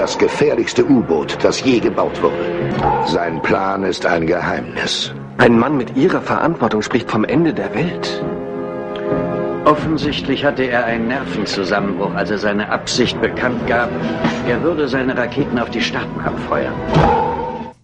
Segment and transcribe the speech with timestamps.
[0.00, 2.34] Das gefährlichste U-Boot, das je gebaut wurde.
[3.04, 5.12] Sein Plan ist ein Geheimnis.
[5.36, 8.24] Ein Mann mit Ihrer Verantwortung spricht vom Ende der Welt.
[9.66, 13.90] Offensichtlich hatte er einen Nervenzusammenbruch, als er seine Absicht bekannt gab,
[14.48, 17.29] er würde seine Raketen auf die Staaten abfeuern.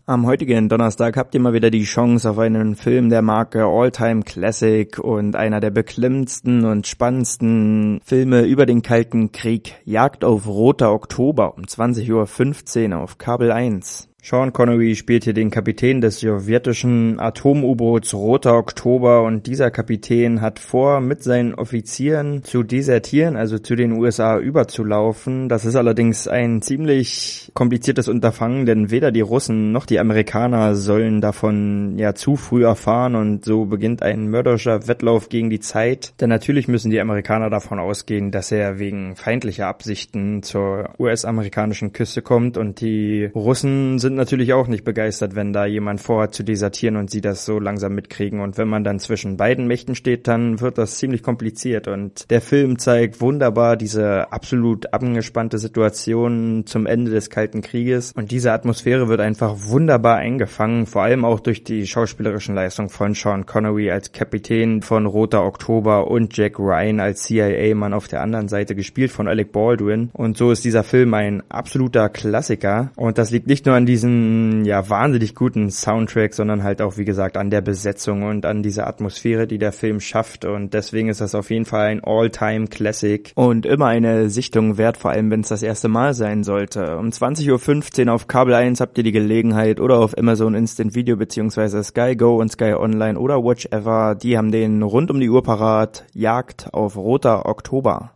[0.08, 4.22] Am heutigen Donnerstag habt ihr mal wieder die Chance auf einen Film der Marke Alltime
[4.22, 9.74] Classic und einer der beklemmendsten und spannendsten Filme über den Kalten Krieg.
[9.84, 14.08] Jagd auf Roter Oktober um 20.15 Uhr auf Kabel 1.
[14.28, 20.58] Sean Connery spielt hier den Kapitän des sowjetischen Atom-U-Boots Roter Oktober und dieser Kapitän hat
[20.58, 25.48] vor, mit seinen Offizieren zu desertieren, also zu den USA überzulaufen.
[25.48, 31.20] Das ist allerdings ein ziemlich kompliziertes Unterfangen, denn weder die Russen noch die Amerikaner sollen
[31.20, 36.14] davon ja zu früh erfahren und so beginnt ein mörderischer Wettlauf gegen die Zeit.
[36.20, 42.22] Denn natürlich müssen die Amerikaner davon ausgehen, dass er wegen feindlicher Absichten zur US-amerikanischen Küste
[42.22, 46.96] kommt und die Russen sind natürlich auch nicht begeistert, wenn da jemand vorhat zu desertieren
[46.96, 48.40] und sie das so langsam mitkriegen.
[48.40, 51.88] Und wenn man dann zwischen beiden Mächten steht, dann wird das ziemlich kompliziert.
[51.88, 58.12] Und der Film zeigt wunderbar diese absolut angespannte Situation zum Ende des Kalten Krieges.
[58.12, 63.14] Und diese Atmosphäre wird einfach wunderbar eingefangen, vor allem auch durch die schauspielerischen Leistungen von
[63.14, 68.48] Sean Connery als Kapitän von Roter Oktober und Jack Ryan als CIA-Mann auf der anderen
[68.48, 70.10] Seite gespielt von Alec Baldwin.
[70.12, 72.90] Und so ist dieser Film ein absoluter Klassiker.
[72.96, 76.96] Und das liegt nicht nur an diesen diesen ja wahnsinnig guten Soundtrack, sondern halt auch
[76.96, 81.08] wie gesagt an der Besetzung und an dieser Atmosphäre, die der Film schafft und deswegen
[81.08, 85.30] ist das auf jeden Fall ein All-Time Classic und immer eine Sichtung wert, vor allem
[85.30, 86.96] wenn es das erste Mal sein sollte.
[86.96, 91.16] Um 20.15 Uhr auf Kabel 1 habt ihr die Gelegenheit oder auf Amazon Instant Video
[91.16, 95.28] beziehungsweise Sky Go und Sky Online oder Watch Ever, die haben den rund um die
[95.28, 98.12] Uhr parat Jagd auf Roter Oktober.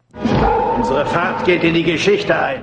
[0.76, 2.62] Unsere Fahrt geht in die Geschichte ein.